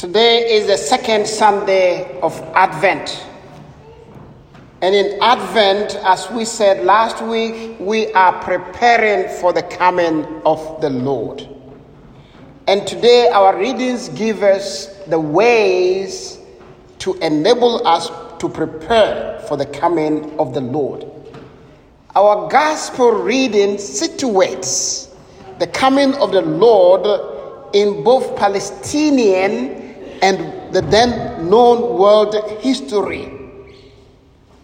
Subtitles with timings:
[0.00, 3.22] Today is the second Sunday of Advent.
[4.80, 10.80] And in Advent, as we said last week, we are preparing for the coming of
[10.80, 11.46] the Lord.
[12.66, 16.38] And today, our readings give us the ways
[17.00, 18.08] to enable us
[18.38, 21.04] to prepare for the coming of the Lord.
[22.16, 25.14] Our gospel reading situates
[25.58, 29.79] the coming of the Lord in both Palestinian
[30.22, 33.32] and the then known world history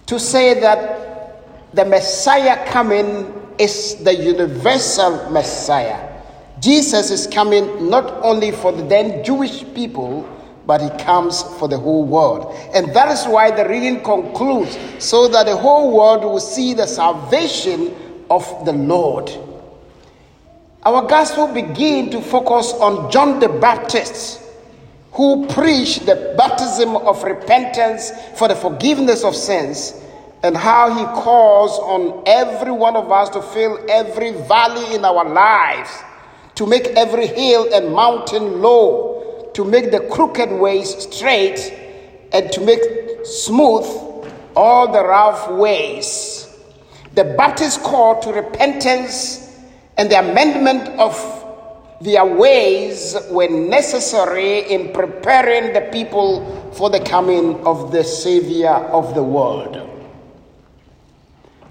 [0.07, 6.13] to say that the Messiah coming is the universal Messiah.
[6.61, 10.29] Jesus is coming not only for the then Jewish people,
[10.67, 12.55] but he comes for the whole world.
[12.75, 16.87] And that is why the reading concludes so that the whole world will see the
[16.87, 17.95] salvation
[18.31, 19.31] of the Lord.
[20.85, 24.43] Our gospel begins to focus on John the Baptist
[25.17, 29.95] who preached the baptism of repentance for the forgiveness of sins,
[30.43, 35.27] and how he calls on every one of us to fill every valley in our
[35.27, 35.91] lives,
[36.55, 41.73] to make every hill and mountain low, to make the crooked ways straight,
[42.33, 42.81] and to make
[43.25, 43.87] smooth
[44.55, 46.47] all the rough ways.
[47.15, 49.51] The Baptist call to repentance
[49.97, 51.15] and the amendment of
[52.01, 59.15] their ways were necessary in preparing the people for the coming of the Savior of
[59.15, 59.83] the world.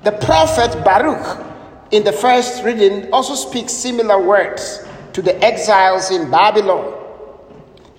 [0.03, 1.45] The prophet Baruch
[1.91, 6.93] in the first reading also speaks similar words to the exiles in Babylon.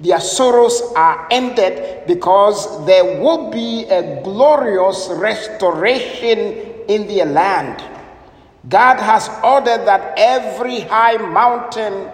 [0.01, 6.39] Their sorrows are ended because there will be a glorious restoration
[6.89, 7.83] in their land.
[8.69, 12.11] God has ordered that every high mountain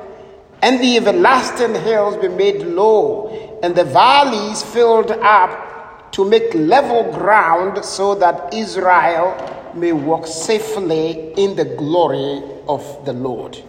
[0.61, 7.11] and the everlasting hills be made low, and the valleys filled up to make level
[7.13, 13.61] ground so that Israel may walk safely in the glory of the Lord.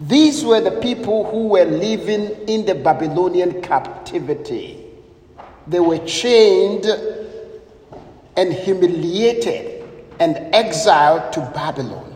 [0.00, 4.84] These were the people who were living in the Babylonian captivity.
[5.66, 6.84] They were chained
[8.36, 9.75] and humiliated
[10.20, 12.12] and exiled to Babylon.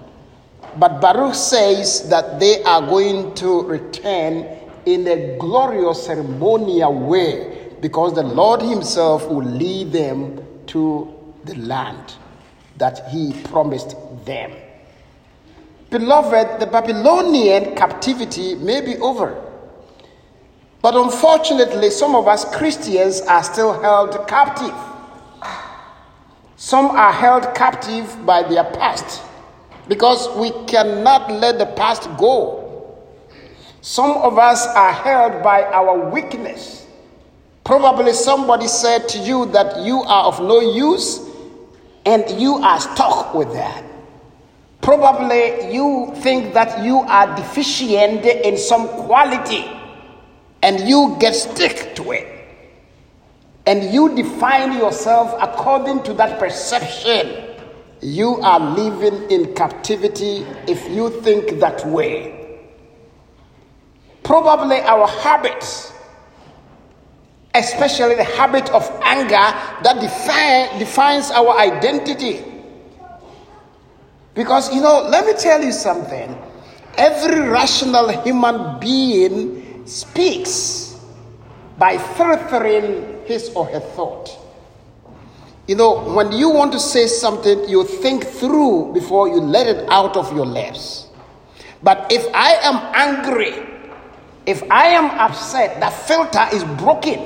[0.76, 4.46] But Baruch says that they are going to return
[4.86, 12.14] in a glorious ceremonial way because the Lord Himself will lead them to the land
[12.78, 14.52] that He promised them.
[15.90, 19.44] Beloved, the Babylonian captivity may be over.
[20.82, 24.74] But unfortunately, some of us Christians are still held captive.
[26.60, 29.22] Some are held captive by their past
[29.88, 32.98] because we cannot let the past go.
[33.80, 36.86] Some of us are held by our weakness.
[37.64, 41.26] Probably somebody said to you that you are of no use
[42.04, 43.82] and you are stuck with that.
[44.82, 49.64] Probably you think that you are deficient in some quality
[50.62, 52.39] and you get stick to it.
[53.66, 57.46] And you define yourself according to that perception.
[58.00, 62.58] You are living in captivity if you think that way.
[64.22, 65.92] Probably our habits,
[67.54, 69.34] especially the habit of anger
[69.82, 72.44] that define, defines our identity.
[74.34, 76.36] Because, you know, let me tell you something.
[76.96, 80.98] Every rational human being speaks
[81.78, 84.36] by filtering his or her thought.
[85.66, 89.88] You know, when you want to say something, you think through before you let it
[89.88, 91.06] out of your lips.
[91.82, 93.54] But if I am angry,
[94.46, 97.20] if I am upset, that filter is broken.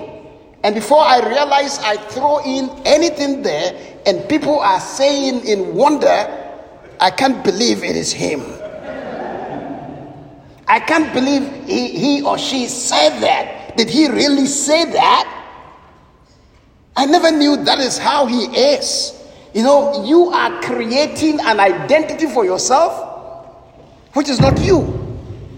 [0.63, 3.73] And before I realize, I throw in anything there,
[4.07, 6.29] and people are saying in wonder,
[7.01, 8.41] I can't believe it is him.
[10.69, 13.77] I can't believe he, he or she said that.
[13.77, 15.44] Did he really say that?
[16.97, 19.21] I never knew that is how he is.
[19.53, 22.93] You know, you are creating an identity for yourself,
[24.15, 24.83] which is not you,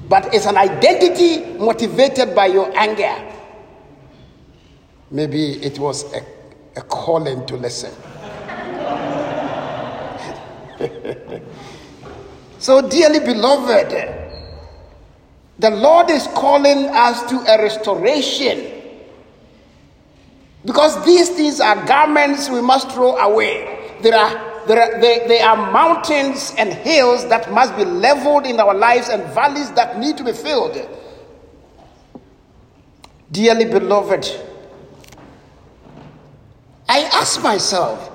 [0.08, 3.14] but it's an identity motivated by your anger.
[5.10, 6.20] Maybe it was a,
[6.76, 7.92] a calling to listen.
[12.58, 13.90] so, dearly beloved,
[15.58, 18.75] the Lord is calling us to a restoration
[20.66, 23.94] because these things are garments we must throw away.
[24.02, 28.74] There are, there are, there, are mountains and hills that must be leveled in our
[28.74, 30.76] lives and valleys that need to be filled.
[33.30, 34.28] Dearly beloved,
[36.88, 38.12] I ask myself,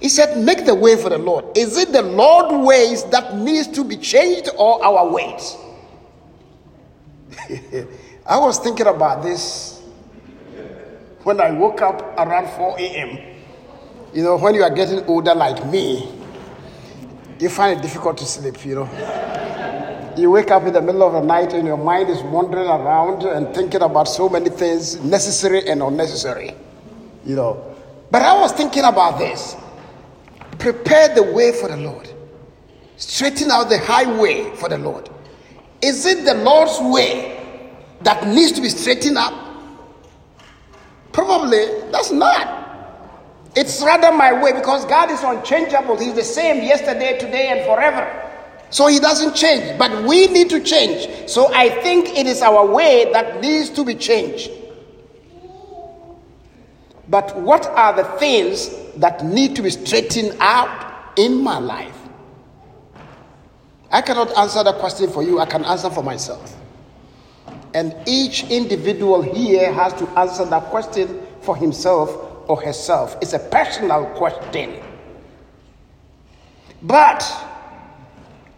[0.00, 1.56] he said, make the way for the Lord.
[1.56, 5.56] Is it the Lord ways that needs to be changed or our ways?
[8.26, 9.71] I was thinking about this
[11.24, 13.18] when I woke up around 4 a.m.
[14.12, 16.12] You know, when you are getting older like me,
[17.38, 20.12] you find it difficult to sleep, you know.
[20.16, 23.22] You wake up in the middle of the night and your mind is wandering around
[23.22, 26.54] and thinking about so many things, necessary and unnecessary,
[27.24, 27.74] you know.
[28.10, 29.56] But I was thinking about this
[30.58, 32.08] prepare the way for the Lord,
[32.96, 35.08] straighten out the highway for the Lord.
[35.80, 37.66] Is it the Lord's way
[38.02, 39.51] that needs to be straightened up?
[41.12, 42.60] Probably that's not.
[43.54, 45.98] It's rather my way because God is unchangeable.
[45.98, 48.18] He's the same yesterday, today, and forever.
[48.70, 51.28] So he doesn't change, but we need to change.
[51.28, 54.50] So I think it is our way that needs to be changed.
[57.08, 61.98] But what are the things that need to be straightened out in my life?
[63.90, 66.56] I cannot answer the question for you, I can answer for myself.
[67.74, 72.10] And each individual here has to answer that question for himself
[72.48, 73.16] or herself.
[73.22, 74.82] It's a personal question.
[76.82, 77.24] But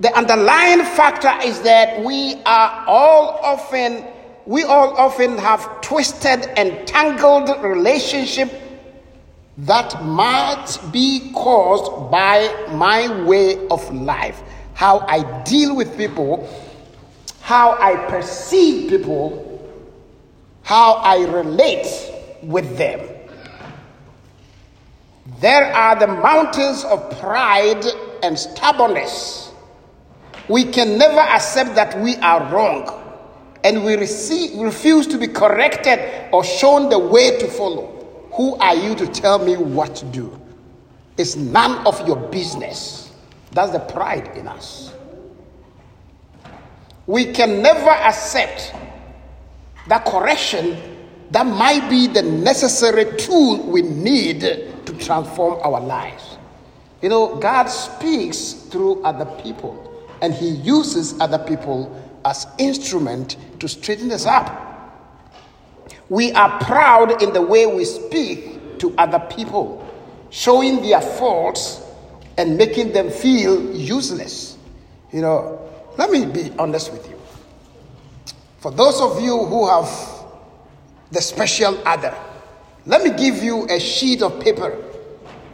[0.01, 4.05] the underlying factor is that we are all often
[4.47, 8.53] we all often have twisted and tangled relationship
[9.57, 14.43] that might be caused by my way of life,
[14.75, 16.47] how I deal with people,
[17.45, 19.71] how I perceive people,
[20.63, 21.87] how I relate
[22.43, 23.07] with them.
[25.41, 27.85] There are the mountains of pride
[28.23, 29.53] and stubbornness.
[30.49, 32.89] We can never accept that we are wrong
[33.63, 36.01] and we receive, refuse to be corrected
[36.33, 40.41] or shown the way to follow, who are you to tell me what to do?
[41.19, 43.13] It's none of your business.
[43.53, 44.94] That's the pride in us.
[47.07, 48.75] We can never accept
[49.89, 50.79] that correction
[51.31, 56.39] that might be the necessary tool we need to transform our lives.
[57.03, 63.69] You know, God speaks through other people and he uses other people as instrument to
[63.69, 64.61] straighten us up.
[66.09, 69.87] We are proud in the way we speak to other people,
[70.31, 71.83] showing their faults
[72.39, 74.57] and making them feel useless.
[75.13, 75.64] You know,
[75.97, 77.21] let me be honest with you.
[78.59, 79.89] For those of you who have
[81.13, 82.15] the special other,
[82.87, 84.77] let me give you a sheet of paper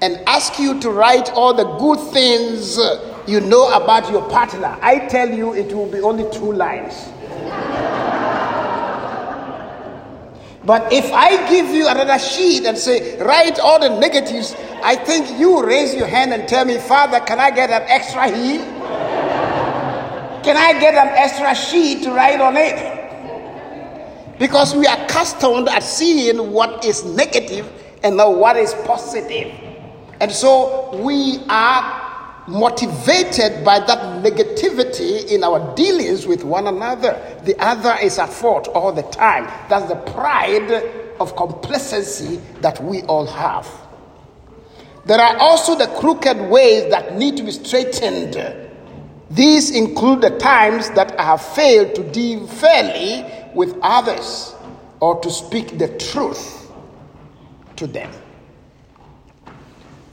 [0.01, 2.79] and ask you to write all the good things
[3.27, 4.79] you know about your partner.
[4.81, 6.95] I tell you, it will be only two lines.
[10.65, 15.39] but if I give you another sheet and say, write all the negatives, I think
[15.39, 18.80] you raise your hand and tell me, Father, can I get an extra here?
[20.43, 24.39] Can I get an extra sheet to write on it?
[24.39, 27.71] Because we are accustomed at seeing what is negative
[28.03, 29.53] and not what is positive.
[30.21, 37.19] And so we are motivated by that negativity in our dealings with one another.
[37.45, 39.45] The other is at fault all the time.
[39.69, 40.71] That's the pride
[41.21, 43.69] of complacency that we all have.
[45.05, 48.37] There are also the crooked ways that need to be straightened.
[49.31, 54.55] These include the times that I have failed to deal fairly with others
[54.99, 56.73] or to speak the truth
[57.77, 58.11] to them.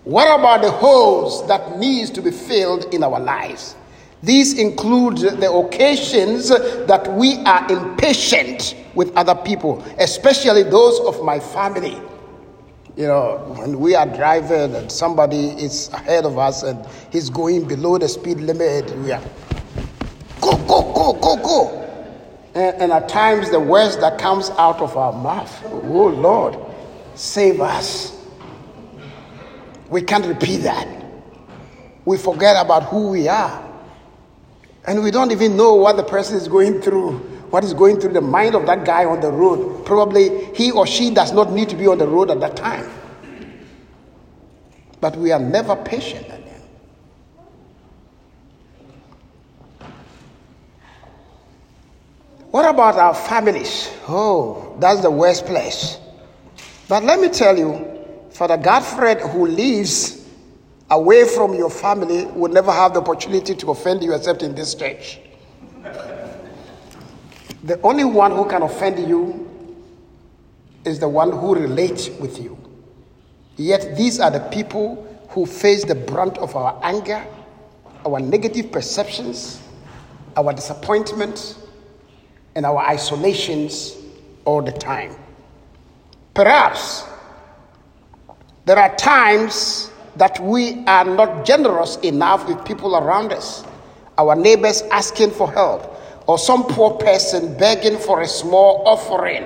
[0.03, 3.75] What about the holes that needs to be filled in our lives?
[4.21, 11.39] These include the occasions that we are impatient with other people, especially those of my
[11.39, 11.99] family.
[12.97, 17.67] You know, when we are driving and somebody is ahead of us and he's going
[17.67, 19.21] below the speed limit, we are
[20.41, 21.87] go, go, go, go, go.
[22.55, 26.57] And, and at times, the words that comes out of our mouth, oh Lord,
[27.13, 28.19] save us.
[29.91, 30.87] We can't repeat that.
[32.03, 33.63] We forget about who we are.
[34.87, 38.13] And we don't even know what the person is going through, what is going through
[38.13, 39.85] the mind of that guy on the road.
[39.85, 42.89] Probably he or she does not need to be on the road at that time.
[44.99, 46.27] But we are never patient.
[52.57, 53.91] What about our families?
[54.07, 55.99] Oh, that's the worst place.
[56.87, 60.25] But let me tell you, Father Godfred, who lives
[60.89, 64.73] away from your family, will never have the opportunity to offend you except in this
[64.73, 65.19] church.
[67.63, 69.47] The only one who can offend you
[70.85, 72.57] is the one who relates with you.
[73.57, 77.25] Yet these are the people who face the brunt of our anger,
[78.05, 79.61] our negative perceptions,
[80.35, 81.57] our disappointment,
[82.55, 83.95] and our isolations
[84.45, 85.15] all the time.
[86.33, 87.03] Perhaps
[88.65, 93.63] there are times that we are not generous enough with people around us,
[94.17, 95.96] our neighbors asking for help,
[96.27, 99.45] or some poor person begging for a small offering.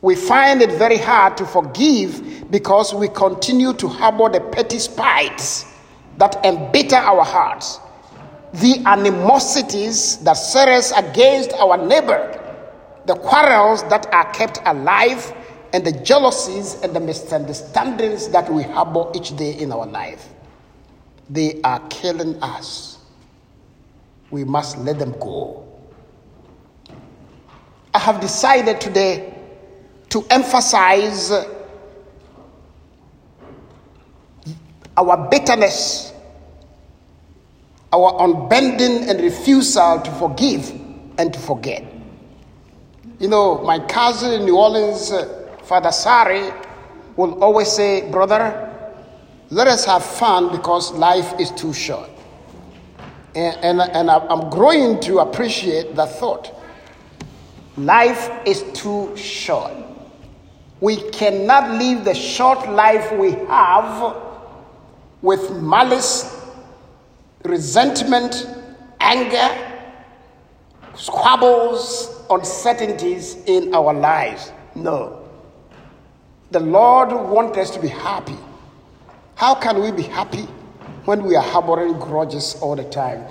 [0.00, 5.66] We find it very hard to forgive because we continue to harbor the petty spites
[6.16, 7.80] that embitter our hearts,
[8.54, 12.36] the animosities that set us against our neighbor,
[13.06, 15.34] the quarrels that are kept alive,
[15.72, 20.28] and the jealousies and the misunderstandings that we harbor each day in our life.
[21.28, 22.89] They are killing us
[24.30, 25.66] we must let them go.
[27.92, 29.34] I have decided today
[30.10, 31.32] to emphasize
[34.96, 36.12] our bitterness,
[37.92, 40.70] our unbending and refusal to forgive
[41.18, 41.84] and to forget.
[43.18, 46.50] You know, my cousin in New Orleans, uh, Father Sari,
[47.16, 48.66] will always say, Brother,
[49.50, 52.08] let us have fun because life is too short.
[53.34, 56.54] And, and, and I'm growing to appreciate that thought.
[57.76, 59.72] Life is too short.
[60.80, 64.16] We cannot live the short life we have
[65.22, 66.34] with malice,
[67.44, 68.46] resentment,
[68.98, 69.48] anger,
[70.96, 74.52] squabbles, uncertainties in our lives.
[74.74, 75.28] No.
[76.50, 78.36] The Lord wants us to be happy.
[79.36, 80.48] How can we be happy?
[81.10, 83.24] When we are harboring grudges all the time.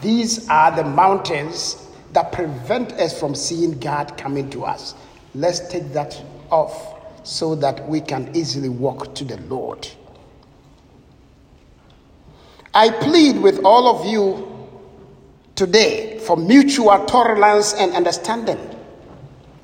[0.00, 4.94] These are the mountains that prevent us from seeing God coming to us.
[5.34, 6.18] Let's take that
[6.50, 9.86] off so that we can easily walk to the Lord.
[12.72, 14.66] I plead with all of you
[15.56, 18.58] today for mutual tolerance and understanding.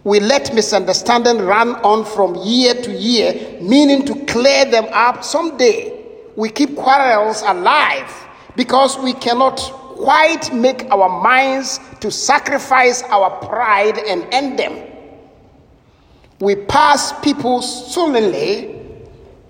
[0.05, 6.02] We let misunderstanding run on from year to year, meaning to clear them up someday
[6.37, 8.11] we keep quarrels alive
[8.57, 14.89] because we cannot quite make our minds to sacrifice our pride and end them.
[16.41, 18.81] We pass people sullenly,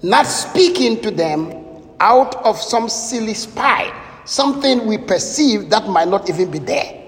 [0.02, 1.52] not speaking to them
[2.00, 6.98] out of some silly spite, something we perceive that might not even be there.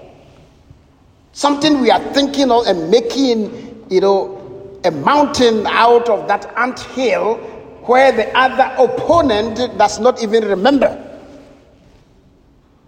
[1.33, 6.79] Something we are thinking of and making, you know, a mountain out of that ant
[6.79, 7.39] hill
[7.87, 11.01] where the other opponent does not even remember.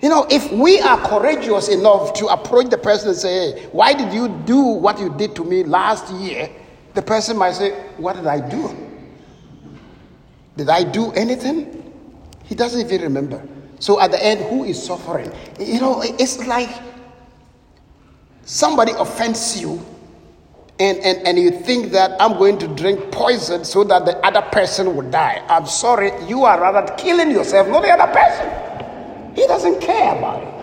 [0.01, 3.94] You know, if we are courageous enough to approach the person and say, hey, Why
[3.94, 6.50] did you do what you did to me last year?
[6.94, 8.75] The person might say, What did I do?
[10.56, 11.94] Did I do anything?
[12.44, 13.44] He doesn't even remember.
[13.80, 15.32] So at the end, who is suffering?
[15.60, 16.70] You know, it's like
[18.44, 19.84] somebody offends you
[20.80, 24.44] and, and, and you think that I'm going to drink poison so that the other
[24.52, 25.44] person will die.
[25.48, 29.36] I'm sorry, you are rather killing yourself, not the other person.
[29.36, 30.54] He doesn't care about it.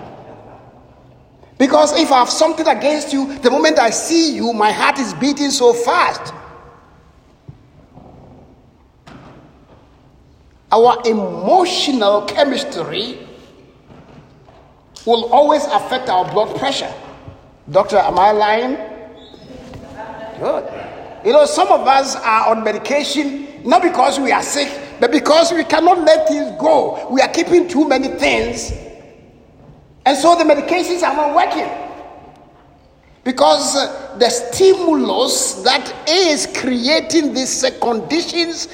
[1.59, 5.15] Because if I have something against you, the moment I see you, my heart is
[5.15, 6.33] beating so fast.
[10.71, 13.19] Our emotional chemistry
[15.07, 16.93] will always affect our blood pressure.
[17.71, 18.94] Doctor, am I lying?
[20.45, 20.69] Good.
[21.25, 24.69] You know, some of us are on medication not because we are sick,
[25.01, 27.09] but because we cannot let things go.
[27.11, 28.71] We are keeping too many things.
[30.05, 31.67] And so the medications are not working.
[33.25, 38.69] Because uh, the stimulus that is creating these conditions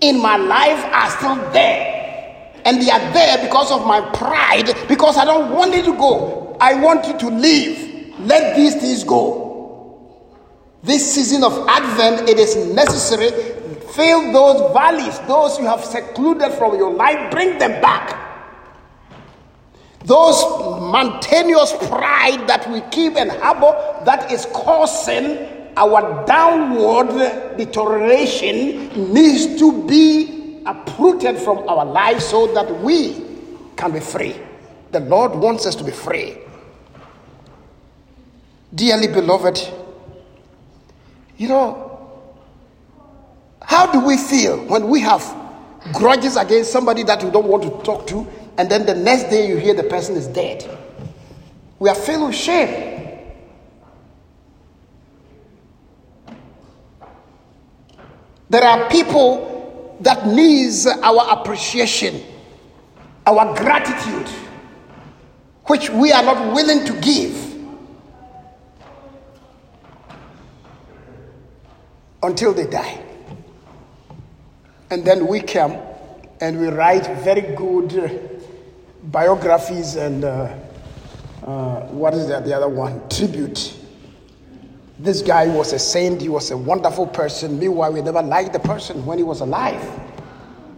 [0.00, 2.56] in my life are still there.
[2.64, 6.56] And they are there because of my pride, because I don't want it to go.
[6.62, 8.18] I want it to leave.
[8.20, 9.49] Let these things go.
[10.82, 13.30] This season of Advent, it is necessary.
[13.92, 18.16] Fill those valleys, those you have secluded from your life, bring them back.
[20.04, 20.42] Those
[20.80, 23.72] mountainous pride that we keep and harbor
[24.06, 25.46] that is causing
[25.76, 33.22] our downward deterioration needs to be uprooted from our lives so that we
[33.76, 34.34] can be free.
[34.92, 36.38] The Lord wants us to be free.
[38.74, 39.70] Dearly beloved,
[41.40, 41.98] you know,
[43.62, 45.24] how do we feel when we have
[45.94, 48.26] grudges against somebody that we don't want to talk to,
[48.58, 50.68] and then the next day you hear the person is dead?
[51.78, 53.30] We are filled with shame.
[58.50, 62.22] There are people that needs our appreciation,
[63.24, 64.28] our gratitude,
[65.64, 67.49] which we are not willing to give
[72.22, 73.02] until they die.
[74.90, 75.78] And then we come
[76.40, 78.40] and we write very good
[79.04, 80.54] biographies and uh,
[81.44, 83.08] uh, what is that, the other one?
[83.08, 83.76] Tribute.
[84.98, 87.58] This guy was a saint, he was a wonderful person.
[87.58, 89.82] Meanwhile, we never liked the person when he was alive.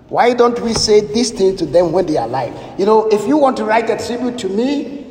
[0.09, 2.55] Why don't we say these things to them when they are alive?
[2.79, 5.07] You know, if you want to write a tribute to me,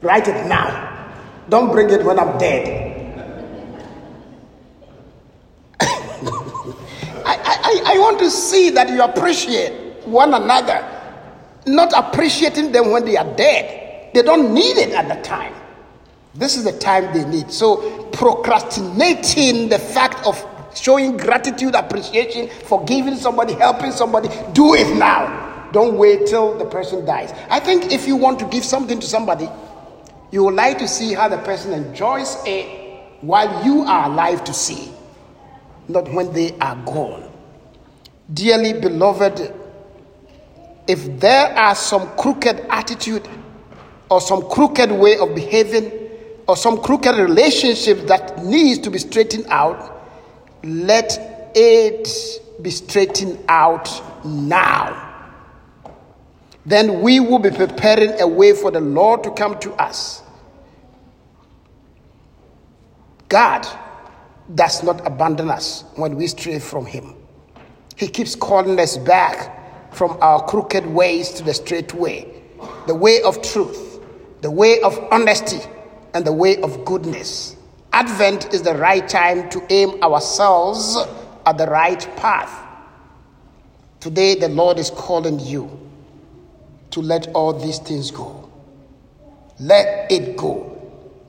[0.00, 1.12] write it now.
[1.48, 2.84] Don't bring it when I'm dead.
[5.80, 10.82] I, I, I want to see that you appreciate one another,
[11.66, 14.10] not appreciating them when they are dead.
[14.14, 15.52] They don't need it at the time.
[16.34, 17.52] This is the time they need.
[17.52, 20.42] So, procrastinating the fact of
[20.74, 25.68] showing gratitude, appreciation, forgiving somebody, helping somebody, do it now.
[25.72, 27.34] Don't wait till the person dies.
[27.50, 29.46] I think if you want to give something to somebody,
[30.30, 32.66] you would like to see how the person enjoys it
[33.20, 34.90] while you are alive to see,
[35.86, 37.27] not when they are gone.
[38.32, 39.54] Dearly beloved,
[40.86, 43.28] if there are some crooked attitude
[44.10, 45.92] or some crooked way of behaving
[46.46, 50.02] or some crooked relationship that needs to be straightened out,
[50.62, 52.08] let it
[52.62, 53.88] be straightened out
[54.24, 55.04] now.
[56.66, 60.22] Then we will be preparing a way for the Lord to come to us.
[63.28, 63.66] God
[64.54, 67.17] does not abandon us when we stray from Him.
[67.98, 72.32] He keeps calling us back from our crooked ways to the straight way,
[72.86, 74.00] the way of truth,
[74.40, 75.58] the way of honesty,
[76.14, 77.56] and the way of goodness.
[77.92, 80.96] Advent is the right time to aim ourselves
[81.44, 82.66] at the right path.
[83.98, 85.68] Today, the Lord is calling you
[86.92, 88.48] to let all these things go.
[89.58, 90.80] Let it go.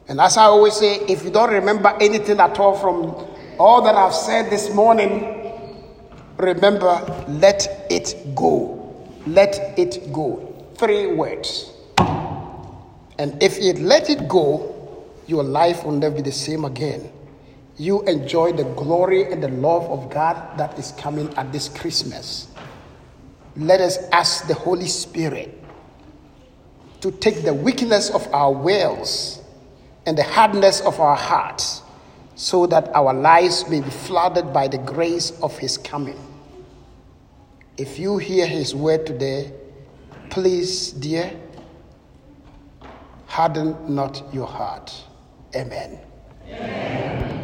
[0.08, 3.28] And as I always say, if you don't remember anything at all from
[3.58, 5.39] all that I've said this morning,
[6.40, 8.96] Remember, let it go.
[9.28, 10.56] Let it go.
[10.76, 11.70] Three words.
[13.18, 17.12] And if you let it go, your life will never be the same again.
[17.76, 22.48] You enjoy the glory and the love of God that is coming at this Christmas.
[23.58, 25.62] Let us ask the Holy Spirit
[27.02, 29.42] to take the weakness of our wills
[30.06, 31.82] and the hardness of our hearts
[32.36, 36.18] so that our lives may be flooded by the grace of His coming.
[37.80, 39.54] If you hear his word today,
[40.30, 41.32] please, dear,
[43.26, 44.94] harden not your heart.
[45.56, 45.98] Amen.
[46.46, 47.39] Amen.